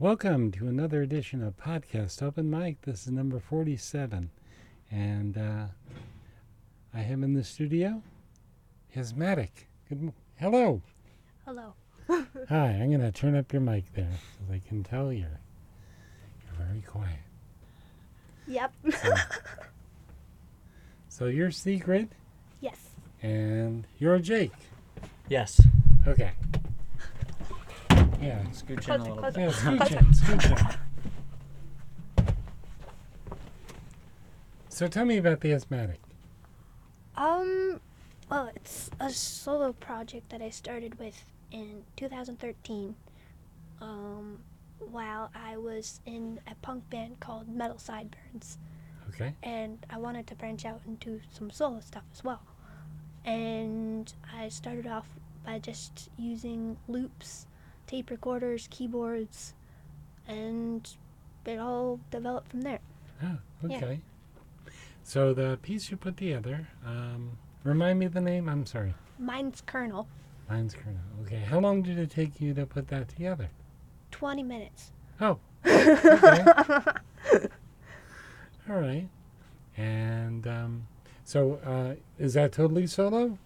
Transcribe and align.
Welcome 0.00 0.52
to 0.52 0.68
another 0.68 1.02
edition 1.02 1.42
of 1.42 1.56
Podcast 1.56 2.22
Open 2.22 2.48
Mic. 2.48 2.82
This 2.82 3.02
is 3.06 3.10
number 3.10 3.40
47. 3.40 4.30
And 4.92 5.36
uh, 5.36 5.66
I 6.94 6.98
have 7.00 7.22
in 7.24 7.34
the 7.34 7.42
studio 7.42 8.02
Hismatic. 8.96 9.50
Good 9.88 10.02
mo- 10.02 10.14
Hello. 10.38 10.82
Hello. 11.44 11.74
Hi, 12.08 12.66
I'm 12.68 12.90
going 12.90 13.00
to 13.00 13.10
turn 13.10 13.34
up 13.36 13.52
your 13.52 13.60
mic 13.60 13.92
there 13.94 14.12
so 14.12 14.52
they 14.52 14.60
can 14.60 14.84
tell 14.84 15.12
you're, 15.12 15.40
you're 16.46 16.66
very 16.66 16.80
quiet. 16.82 17.18
Yep. 18.46 18.72
So, 19.02 19.14
so 21.08 21.26
you're 21.26 21.50
Sigrid 21.50 22.10
yes. 22.60 22.78
and 23.20 23.84
you're 23.98 24.20
Jake. 24.20 24.52
Yes. 25.28 25.60
Okay. 26.06 26.30
Yeah. 28.28 28.42
Scooch 28.52 28.70
in 28.70 28.76
a 28.78 28.82
Closer, 28.82 29.14
little 29.14 29.22
bit. 29.22 29.36
Yeah, 29.38 29.50
scooch 29.50 29.90
in, 29.98 30.06
scooch 30.12 30.68
in. 32.18 32.24
So 34.68 34.86
tell 34.86 35.04
me 35.06 35.16
about 35.16 35.40
the 35.40 35.52
asthmatic. 35.52 35.98
Um, 37.16 37.80
well, 38.30 38.50
it's 38.54 38.90
a 39.00 39.10
solo 39.10 39.72
project 39.72 40.28
that 40.30 40.42
I 40.42 40.50
started 40.50 40.98
with 40.98 41.24
in 41.50 41.84
2013. 41.96 42.94
Um, 43.80 44.38
while 44.78 45.30
I 45.34 45.56
was 45.56 46.00
in 46.06 46.38
a 46.46 46.54
punk 46.56 46.88
band 46.90 47.18
called 47.20 47.48
Metal 47.48 47.78
Sideburns, 47.78 48.58
Okay. 49.08 49.32
and 49.42 49.84
I 49.90 49.98
wanted 49.98 50.26
to 50.28 50.34
branch 50.36 50.64
out 50.64 50.80
into 50.86 51.20
some 51.32 51.50
solo 51.50 51.80
stuff 51.80 52.04
as 52.12 52.22
well. 52.22 52.42
And 53.24 54.12
I 54.36 54.48
started 54.50 54.86
off 54.86 55.06
by 55.44 55.58
just 55.58 56.10
using 56.18 56.76
loops, 56.86 57.46
tape 57.88 58.10
recorders, 58.10 58.68
keyboards, 58.70 59.54
and 60.28 60.88
it 61.44 61.58
all 61.58 61.98
developed 62.12 62.50
from 62.50 62.60
there. 62.60 62.78
Oh, 63.24 63.38
Yeah. 63.66 63.76
okay. 63.78 64.00
So 65.02 65.32
the 65.34 65.58
piece 65.62 65.90
you 65.90 65.96
put 65.96 66.16
together, 66.18 66.68
um, 66.86 67.38
remind 67.64 67.98
me 67.98 68.06
the 68.06 68.20
name. 68.20 68.48
I'm 68.48 68.66
sorry. 68.66 68.94
Mine's 69.18 69.62
Colonel. 69.62 70.06
Mine's 70.48 70.74
Colonel. 70.74 71.00
Okay. 71.22 71.40
How 71.40 71.58
long 71.58 71.82
did 71.82 71.98
it 71.98 72.10
take 72.10 72.40
you 72.40 72.54
to 72.54 72.66
put 72.66 72.88
that 72.88 73.08
together? 73.08 73.48
20 74.12 74.42
minutes. 74.44 74.92
Oh. 75.20 75.38
Okay. 75.66 76.44
All 78.70 78.76
right. 78.76 79.08
And 79.76 80.46
um, 80.46 80.86
so 81.24 81.54
uh, 81.64 81.94
is 82.18 82.34
that 82.34 82.52
totally 82.52 82.86
solo? 82.86 83.38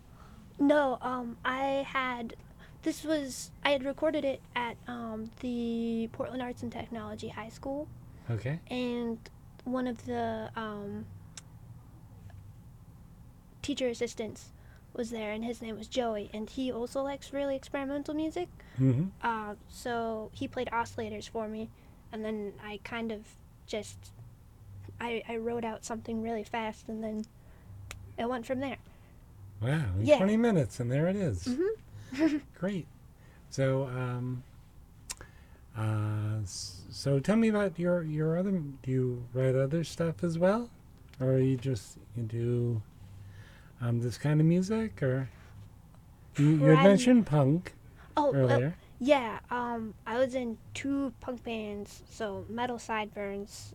No, 0.59 0.99
um, 1.01 1.37
I 1.45 1.85
had. 1.89 2.35
This 2.83 3.05
was. 3.05 3.51
I 3.65 3.71
had 3.71 3.85
recorded 3.85 4.25
it 4.25 4.41
at 4.57 4.77
um, 4.89 5.31
the 5.41 6.09
Portland 6.13 6.43
Arts 6.43 6.63
and 6.63 6.73
Technology 6.73 7.29
High 7.29 7.49
School, 7.51 7.87
Okay. 8.31 8.59
and 8.71 9.19
one 9.65 9.87
of 9.87 10.05
the 10.05 10.51
um, 10.57 11.07
teacher 13.63 13.89
assistants 13.89 14.51
was 14.95 15.11
there, 15.11 15.31
and 15.33 15.45
his 15.45 15.63
name 15.63 15.79
was 15.79 15.87
Joey, 15.87 16.29
and 16.35 16.51
he 16.51 16.73
also 16.73 17.03
likes 17.03 17.33
really 17.33 17.55
experimental 17.55 18.15
music. 18.15 18.49
Mm-hmm. 18.81 19.05
Uh, 19.23 19.55
so 19.69 20.31
he 20.35 20.49
played 20.49 20.69
oscillators 20.73 21.29
for 21.29 21.47
me, 21.49 21.71
and 22.13 22.25
then 22.25 22.53
I 22.65 22.81
kind 22.85 23.13
of 23.13 23.21
just. 23.67 23.97
I, 25.01 25.23
I 25.29 25.37
wrote 25.37 25.65
out 25.65 25.85
something 25.85 26.23
really 26.23 26.45
fast, 26.45 26.89
and 26.89 27.03
then 27.03 27.25
it 28.19 28.29
went 28.29 28.45
from 28.47 28.61
there. 28.61 28.77
Wow. 29.61 29.85
in 29.99 30.07
Yeah. 30.07 30.19
20 30.19 30.37
minutes, 30.37 30.81
and 30.81 30.91
there 30.91 31.07
it 31.09 31.17
is. 31.17 31.45
Mhm. 31.45 31.69
Great. 32.59 32.87
So, 33.51 33.85
um, 33.85 34.43
uh, 35.77 36.39
so 36.45 37.19
tell 37.19 37.37
me 37.37 37.49
about 37.49 37.79
your 37.79 38.03
your 38.03 38.39
other. 38.39 38.51
Do 38.51 38.91
you 38.91 39.25
write 39.33 39.55
other 39.55 39.85
stuff 39.85 40.23
as 40.23 40.39
well, 40.39 40.71
or 41.21 41.33
are 41.35 41.39
you 41.39 41.57
just 41.57 41.99
you 42.17 42.23
do 42.23 42.83
um, 43.81 44.01
this 44.01 44.19
kind 44.19 44.41
of 44.41 44.47
music, 44.47 45.03
or 45.03 45.29
you, 46.37 46.51
you 46.51 46.65
had 46.65 46.85
mentioned 46.85 47.27
punk 47.27 47.75
Oh, 48.17 48.31
uh, 48.31 48.37
earlier. 48.37 48.75
Yeah, 48.99 49.41
um, 49.51 49.95
I 50.07 50.19
was 50.19 50.35
in 50.35 50.59
two 50.75 51.13
punk 51.21 51.43
bands, 51.43 52.03
so 52.09 52.45
Metal 52.49 52.79
Sideburns, 52.79 53.75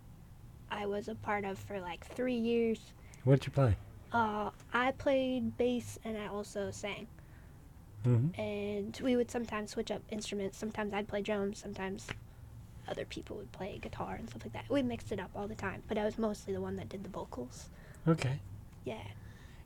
I 0.72 0.86
was 0.86 1.08
a 1.08 1.16
part 1.16 1.44
of 1.44 1.58
for 1.58 1.80
like 1.82 2.06
three 2.06 2.36
years. 2.36 2.80
What'd 3.24 3.46
you 3.46 3.52
play? 3.52 3.76
Uh, 4.14 4.52
I 4.74 4.92
played 4.92 5.58
bass 5.58 6.00
and 6.06 6.18
I 6.18 6.28
also 6.28 6.72
sang, 6.72 7.08
Mm-hmm. 8.06 8.40
and 8.40 9.00
we 9.04 9.16
would 9.16 9.30
sometimes 9.30 9.72
switch 9.72 9.92
up 9.92 10.02
instruments. 10.10 10.58
Sometimes 10.58 10.94
I'd 10.94 11.08
play 11.08 11.22
drums, 11.22 11.60
sometimes 11.60 12.08
other 12.88 13.04
people 13.06 13.36
would 13.38 13.52
play 13.52 13.80
guitar 13.82 14.16
and 14.16 14.30
stuff 14.30 14.44
like 14.46 14.54
that. 14.54 14.66
We 14.70 14.82
mixed 14.82 15.12
it 15.12 15.20
up 15.20 15.32
all 15.36 15.48
the 15.48 15.56
time, 15.56 15.84
but 15.88 15.98
I 15.98 16.06
was 16.06 16.18
mostly 16.18 16.54
the 16.54 16.62
one 16.62 16.76
that 16.78 16.88
did 16.88 17.04
the 17.04 17.10
vocals. 17.10 17.70
Okay. 18.08 18.40
Yeah. 18.86 19.02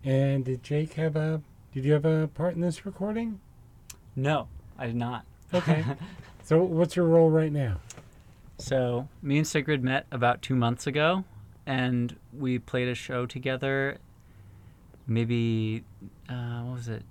And 0.03 0.43
did 0.43 0.63
Jake 0.63 0.93
have 0.93 1.15
a? 1.15 1.41
Did 1.73 1.85
you 1.85 1.93
have 1.93 2.05
a 2.05 2.27
part 2.33 2.55
in 2.55 2.61
this 2.61 2.85
recording? 2.85 3.39
No, 4.15 4.47
I 4.79 4.87
did 4.87 4.95
not. 4.95 5.25
Okay. 5.53 5.83
So 6.43 6.63
what's 6.63 6.95
your 6.95 7.05
role 7.05 7.29
right 7.29 7.51
now? 7.51 7.77
so 8.57 9.07
me 9.21 9.37
and 9.37 9.47
Sigrid 9.47 9.83
met 9.83 10.05
about 10.11 10.41
two 10.41 10.55
months 10.55 10.85
ago, 10.85 11.23
and 11.65 12.15
we 12.37 12.59
played 12.59 12.87
a 12.87 12.95
show 12.95 13.25
together. 13.25 13.99
Maybe 15.07 15.83
uh, 16.27 16.61
what 16.63 16.75
was 16.75 16.87
it? 16.87 17.03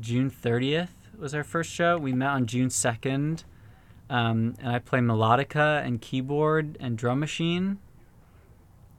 June 0.00 0.30
thirtieth 0.30 0.92
was 1.18 1.34
our 1.34 1.44
first 1.44 1.70
show. 1.70 1.98
We 1.98 2.12
met 2.12 2.30
on 2.30 2.46
June 2.46 2.70
second, 2.70 3.44
um, 4.08 4.54
and 4.60 4.70
I 4.70 4.78
play 4.78 5.00
melodica 5.00 5.84
and 5.84 6.00
keyboard 6.00 6.76
and 6.80 6.96
drum 6.96 7.20
machine, 7.20 7.78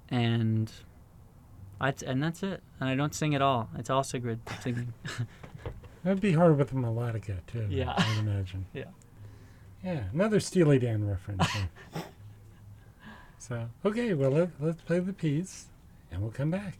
and 0.09 0.71
I 1.79 1.93
and 2.05 2.21
that's 2.21 2.43
it. 2.43 2.61
And 2.79 2.89
I 2.89 2.95
don't 2.95 3.13
sing 3.13 3.35
at 3.35 3.41
all. 3.41 3.69
It's 3.77 3.89
all 3.89 4.03
Sigrid 4.03 4.39
singing. 4.61 4.93
That'd 6.03 6.21
be 6.21 6.33
hard 6.33 6.57
with 6.57 6.71
a 6.71 6.75
melodica 6.75 7.37
too. 7.47 7.67
Yeah. 7.69 7.93
I 7.95 8.07
would 8.09 8.27
imagine. 8.27 8.65
Yeah. 8.73 8.85
Yeah, 9.83 10.03
another 10.11 10.41
Steely 10.41 10.77
Dan 10.77 11.07
reference. 11.07 11.47
so 13.37 13.69
okay, 13.85 14.13
well 14.13 14.31
let, 14.31 14.49
let's 14.59 14.81
play 14.81 14.99
the 14.99 15.13
piece, 15.13 15.67
and 16.11 16.21
we'll 16.21 16.31
come 16.31 16.51
back. 16.51 16.75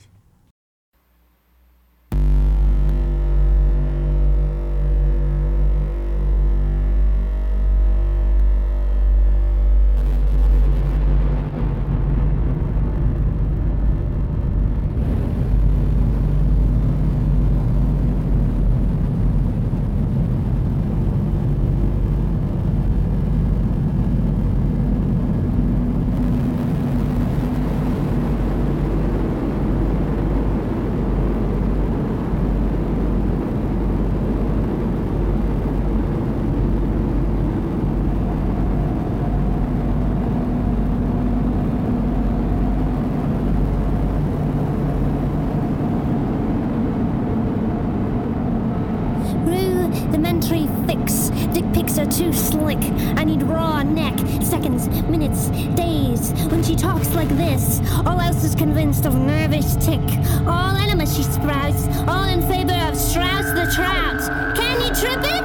Too 52.09 52.33
slick. 52.33 52.79
I 53.17 53.23
need 53.23 53.43
raw 53.43 53.83
neck. 53.83 54.17
Seconds, 54.41 54.87
minutes, 55.03 55.49
days. 55.75 56.31
When 56.49 56.63
she 56.63 56.75
talks 56.75 57.13
like 57.13 57.29
this, 57.29 57.81
all 58.05 58.19
else 58.19 58.43
is 58.43 58.55
convinced 58.55 59.05
of 59.05 59.15
nervous 59.15 59.75
tick. 59.75 60.01
All 60.47 60.75
enemies 60.75 61.15
she 61.15 61.23
sprouts, 61.23 61.87
all 62.07 62.23
in 62.23 62.41
favor 62.41 62.73
of 62.73 62.97
Strauss 62.97 63.45
the 63.51 63.71
Trout. 63.75 64.21
Can 64.55 64.81
you 64.81 64.89
trip 64.95 65.19
it? 65.23 65.43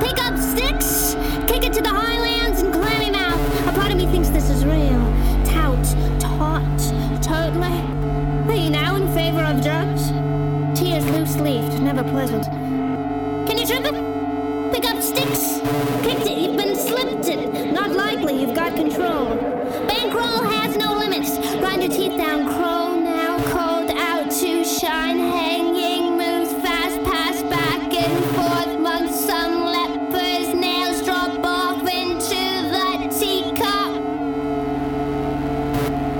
Pick 0.00 0.22
up 0.22 0.38
sticks? 0.38 1.14
Kick 1.50 1.64
it 1.64 1.72
to 1.72 1.82
the 1.82 1.88
highlands 1.88 2.62
and 2.62 2.72
clammy 2.72 3.10
mouth. 3.10 3.68
A 3.68 3.72
part 3.72 3.90
of 3.90 3.96
me 3.96 4.06
thinks 4.06 4.28
this 4.28 4.48
is 4.48 4.64
real. 4.64 5.02
Tout, 5.44 5.84
taut, 6.20 7.22
totally. 7.22 7.82
Are 8.48 8.54
you 8.54 8.70
now 8.70 8.94
in 8.96 9.12
favor 9.12 9.42
of 9.42 9.60
drugs? 9.60 10.10
Tears 10.78 11.04
loose 11.10 11.36
leafed, 11.36 11.80
never 11.80 12.04
pleasant. 12.04 12.55
control. 18.76 19.34
Bankroll 19.88 20.42
has 20.44 20.76
no 20.76 20.92
limits. 20.92 21.38
Grind 21.56 21.82
your 21.82 21.90
teeth 21.90 22.16
down, 22.16 22.46
Crawl 22.46 23.00
now, 23.00 23.38
cold 23.44 23.90
out 23.90 24.30
to 24.30 24.64
shine, 24.64 25.18
hanging 25.18 26.18
moves 26.18 26.52
fast, 26.62 27.02
pass 27.04 27.42
back 27.44 27.92
and 27.94 28.24
forth. 28.36 28.78
Monks, 28.78 29.14
some 29.14 29.64
lepers, 29.64 30.54
nails 30.54 31.02
drop 31.02 31.38
off 31.42 31.80
into 31.88 32.42
the 32.74 33.08
teacup. 33.18 33.92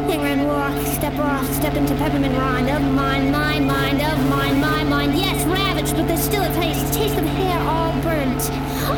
Hang 0.09 0.21
Ingram 0.21 0.47
walk, 0.47 0.87
step 0.87 1.19
off, 1.19 1.47
step 1.53 1.75
into 1.75 1.95
peppermint 1.97 2.37
rind 2.39 2.71
of 2.71 2.83
mine, 2.95 3.31
my 3.31 3.61
mind 3.61 4.01
of 4.01 4.19
mine, 4.31 4.61
my 4.61 4.83
mind. 4.85 5.15
Yes, 5.15 5.45
ravaged, 5.45 5.95
but 5.95 6.09
there's 6.09 6.23
still 6.25 6.43
a 6.43 6.55
taste, 6.55 6.95
taste 6.95 7.19
of 7.19 7.25
hair 7.25 7.61
all 7.69 7.93
burnt. 8.03 8.51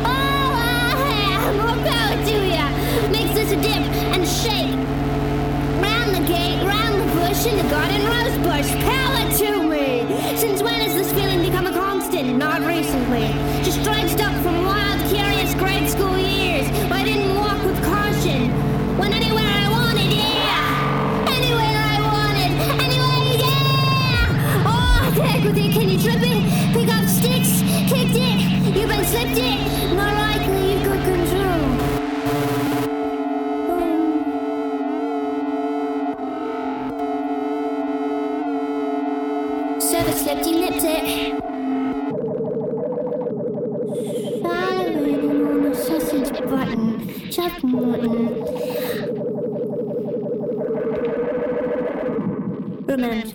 Oh! 0.05 0.28
Power 1.83 2.15
to 2.25 2.37
ya. 2.47 2.65
Makes 3.09 3.33
this 3.35 3.51
a 3.51 3.59
dip 3.61 3.83
and 4.15 4.27
shake. 4.27 4.75
Round 5.81 6.11
the 6.15 6.23
gate, 6.27 6.61
round 6.65 6.95
the 7.01 7.07
bush, 7.15 7.45
in 7.45 7.57
the 7.57 7.69
garden 7.69 8.01
rose 8.05 8.37
bush. 8.43 8.69
Power 8.83 9.21
to 9.39 9.63
me! 9.69 10.03
Since 10.37 10.61
when 10.61 10.79
has 10.81 10.93
this 10.93 11.11
feeling 11.13 11.41
become 11.41 11.67
a 11.67 11.73
constant? 11.73 12.37
Not 12.37 12.61
recently. 12.61 13.27
Just 13.63 13.83
dredged 13.83 14.19
up 14.21 14.33
from 14.43 14.65
wild, 14.65 14.99
curious 15.13 15.53
grade 15.55 15.89
school 15.89 16.17
years. 16.17 16.67
Where 16.89 16.99
I 16.99 17.03
didn't 17.03 17.35
walk 17.35 17.63
with 17.63 17.79
caution. 17.83 18.51
Went 18.97 19.15
anywhere 19.15 19.43
I 19.43 19.67
wanted, 19.69 20.11
yeah! 20.11 21.33
Anywhere 21.37 21.77
I 21.93 21.97
wanted! 22.15 22.51
Anywhere, 22.83 23.23
yeah! 23.45 24.67
Oh, 24.67 25.13
it, 25.15 25.73
can 25.73 25.87
you 25.89 25.99
trip 25.99 26.21
it? 26.21 26.43
Pick 26.73 26.89
up 26.93 27.05
sticks, 27.07 27.61
kicked 27.89 28.15
it, 28.15 28.75
you've 28.75 28.89
been 28.89 29.05
slipped 29.05 29.37
it. 29.37 29.95
Not 29.95 30.13
likely 30.13 30.28
chopped 47.29 47.63
mutton. 47.63 48.43
Romance 52.87 53.31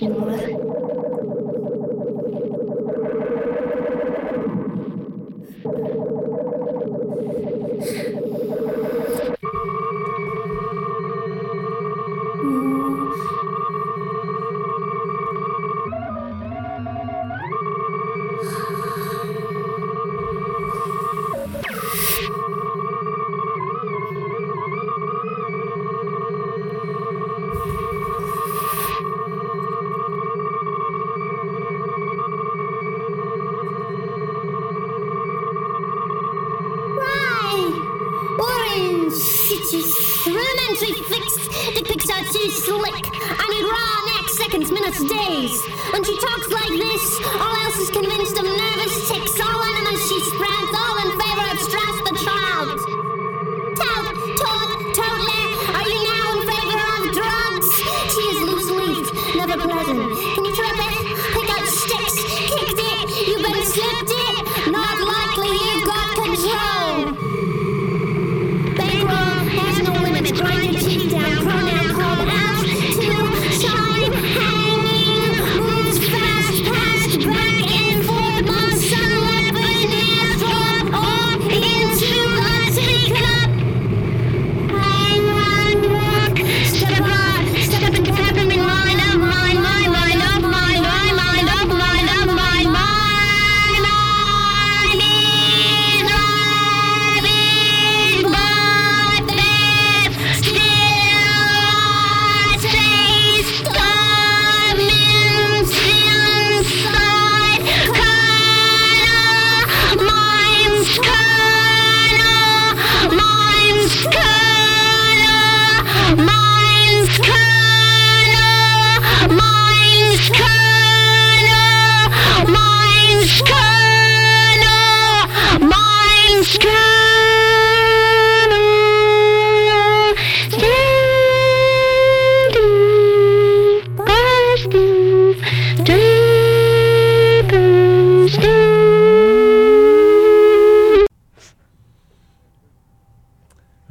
Too 42.34 42.50
slick! 42.50 43.06
I 43.14 43.46
need 43.48 43.62
raw 43.62 44.16
neck 44.16 44.28
seconds, 44.28 44.72
minutes, 44.72 44.98
days! 44.98 45.62
When 45.92 46.02
she 46.02 46.18
talks 46.18 46.48
like 46.50 46.68
this, 46.68 47.20
all 47.26 47.54
else 47.62 47.78
is 47.78 47.90
convinced 47.90 48.36
of 48.38 48.44
nervous 48.44 49.08
ticks. 49.08 49.43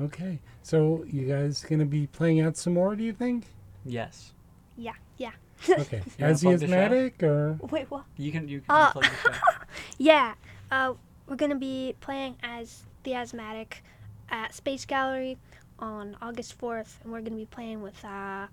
Okay. 0.06 0.40
So 0.64 1.04
you 1.08 1.28
guys 1.28 1.64
gonna 1.64 1.86
be 1.86 2.07
playing 2.07 2.42
out 2.42 2.57
some 2.57 2.74
more? 2.74 2.95
Do 2.95 3.04
you 3.04 3.14
think? 3.14 3.45
Yes. 3.86 4.33
Yeah, 4.78 4.94
yeah. 5.18 5.31
Okay. 5.69 6.02
You 6.18 6.26
As 6.26 6.42
the 6.42 6.48
plug 6.48 6.60
the 6.60 6.68
show? 6.68 6.74
asthmatic 6.74 7.24
or 7.24 7.57
Wait, 7.72 7.90
what? 7.92 8.04
You 8.18 8.31
can 8.31 8.48
you 8.48 8.60
can 8.62 8.69
Uh, 8.76 8.92
plug 8.92 9.06
the 9.06 9.31
show. 9.33 9.40
Yeah, 9.98 10.33
uh, 10.72 10.94
we're 11.28 11.36
gonna 11.36 11.56
be 11.56 11.95
playing 12.02 12.36
as 12.44 12.83
the 13.04 13.14
asthmatic 13.16 13.83
at 14.30 14.54
Space 14.54 14.86
Gallery 14.86 15.38
on 15.80 16.16
August 16.22 16.57
4th, 16.60 16.98
and 17.04 17.12
we're 17.12 17.22
gonna 17.22 17.36
be 17.36 17.45
playing 17.45 17.81
with 17.81 18.04
uh, 18.06 18.48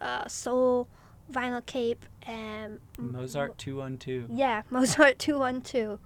uh, 0.00 0.26
Soul, 0.28 0.88
Vinyl 1.32 1.64
Cape, 1.66 2.04
and 2.26 2.78
Mozart 2.98 3.56
two 3.58 3.76
one 3.76 3.96
two. 3.98 4.26
Yeah, 4.30 4.62
Mozart 4.70 5.18
212. 5.18 5.98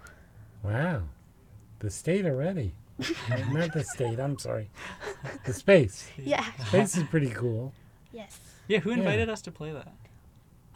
wow, 0.62 1.02
the 1.80 1.90
state 1.90 2.26
already. 2.26 2.74
Not 3.52 3.72
the 3.72 3.84
state. 3.94 4.20
I'm 4.20 4.38
sorry. 4.38 4.70
The 5.44 5.52
space. 5.52 6.08
Yeah, 6.16 6.44
Space 6.68 6.96
is 6.96 7.02
pretty 7.04 7.30
cool. 7.30 7.72
yes. 8.12 8.38
Yeah, 8.68 8.78
who 8.80 8.90
Yeah. 8.90 8.96
invited 8.98 9.28
us 9.28 9.42
to 9.42 9.50
play 9.52 9.72
that? 9.72 9.92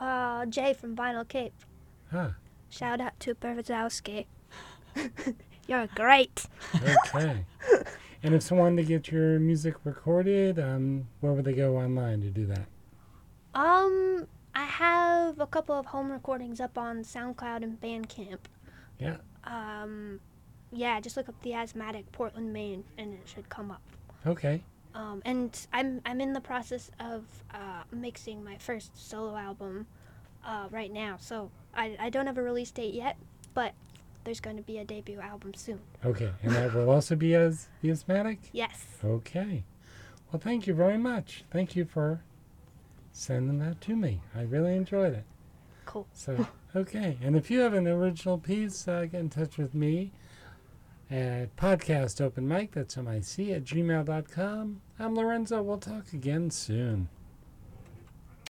Uh, 0.05 0.47
Jay 0.47 0.75
from 0.75 0.95
Vinyl 0.97 1.27
Cape. 1.27 1.55
Huh. 2.11 2.31
Shout 2.71 3.01
out 3.01 3.19
to 3.21 3.35
Berwazowski. 3.35 4.27
You're 5.69 5.87
great. 5.95 6.47
Okay. 6.75 7.45
and 8.23 8.35
if 8.35 8.43
someone 8.43 8.67
wanted 8.77 8.83
to 8.83 8.89
get 8.89 9.11
your 9.11 9.39
music 9.39 9.75
recorded, 9.85 10.59
um, 10.59 11.07
where 11.21 11.33
would 11.33 11.45
they 11.45 11.53
go 11.55 11.77
online 11.77 12.21
to 12.23 12.31
do 12.31 12.47
that? 12.47 12.67
Um, 13.55 14.27
I 14.55 14.65
have 14.65 15.41
a 15.41 15.47
couple 15.47 15.75
of 15.75 15.87
home 15.87 16.11
recordings 16.11 16.61
up 16.61 16.77
on 16.79 16.99
SoundCloud 17.05 17.63
and 17.63 17.81
Bandcamp. 17.81 18.39
Yeah. 18.99 19.17
Um, 19.45 20.21
yeah, 20.73 21.01
just 21.01 21.17
look 21.17 21.29
up 21.29 21.41
the 21.43 21.55
Asthmatic 21.55 22.11
Portland, 22.13 22.53
Maine, 22.53 22.85
and 22.97 23.15
it 23.15 23.21
should 23.27 23.49
come 23.49 23.71
up. 23.71 23.83
Okay. 24.27 24.63
Um, 24.95 25.23
and 25.25 25.67
I'm 25.73 26.01
I'm 26.05 26.21
in 26.21 26.33
the 26.33 26.41
process 26.41 26.91
of 26.99 27.25
uh, 27.55 27.83
mixing 27.93 28.43
my 28.43 28.57
first 28.57 28.91
solo 28.97 29.37
album 29.37 29.87
uh, 30.45 30.67
right 30.71 30.93
now. 30.93 31.17
So 31.21 31.51
I, 31.75 31.97
I 32.01 32.11
don't 32.11 32.27
have 32.27 32.39
a 32.39 32.43
release 32.43 32.71
date 32.71 32.95
yet, 32.95 33.17
but 33.55 33.75
there's 34.25 34.41
going 34.41 34.57
to 34.57 34.63
be 34.63 34.79
a 34.79 34.85
debut 34.85 35.21
album 35.21 35.55
soon. 35.55 35.81
Okay. 36.05 36.31
And 36.43 36.53
that 36.53 36.75
will 36.75 36.91
also 36.91 37.17
be 37.17 37.35
as 37.35 37.69
the 37.81 37.91
asthmatic? 37.91 38.39
Yes. 38.53 38.87
Okay. 39.05 39.65
Well, 40.31 40.41
thank 40.41 40.67
you 40.67 40.75
very 40.75 40.99
much. 40.99 41.45
Thank 41.51 41.77
you 41.77 41.85
for 41.85 42.23
sending 43.13 43.59
that 43.61 43.81
to 43.83 43.97
me. 43.97 44.21
I 44.35 44.43
really 44.43 44.75
enjoyed 44.75 45.15
it. 45.15 45.25
Cool. 45.87 46.07
So, 46.13 46.47
okay. 46.77 47.17
And 47.23 47.37
if 47.37 47.51
you 47.51 47.61
have 47.61 47.73
an 47.73 47.87
original 47.87 48.37
piece, 48.37 48.87
uh, 48.87 49.07
get 49.07 49.21
in 49.21 49.31
touch 49.31 49.57
with 49.57 49.75
me 49.75 50.13
at 51.11 51.57
podcast 51.57 52.21
open 52.21 52.47
mic. 52.47 52.73
That's 52.73 52.97
M 52.99 53.09
I 53.09 53.21
C 53.21 53.53
at 53.53 53.65
gmail.com. 53.65 54.81
I'm 54.99 55.15
Lorenzo. 55.15 55.63
We'll 55.63 55.79
talk 55.79 56.13
again 56.13 56.51
soon. 56.51 57.09